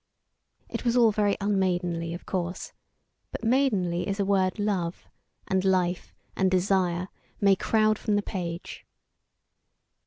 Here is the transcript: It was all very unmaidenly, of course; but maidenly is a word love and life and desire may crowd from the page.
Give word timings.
It 0.67 0.83
was 0.83 0.97
all 0.97 1.11
very 1.11 1.37
unmaidenly, 1.39 2.11
of 2.15 2.25
course; 2.25 2.73
but 3.31 3.43
maidenly 3.43 4.07
is 4.07 4.19
a 4.19 4.25
word 4.25 4.57
love 4.57 5.07
and 5.47 5.63
life 5.63 6.11
and 6.35 6.49
desire 6.49 7.07
may 7.39 7.55
crowd 7.55 7.99
from 7.99 8.15
the 8.15 8.23
page. 8.23 8.83